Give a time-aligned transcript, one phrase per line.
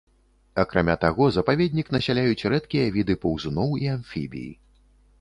[0.63, 4.51] Акрамя таго запаведнік насяляюць рэдкія віды паўзуноў і амфібій.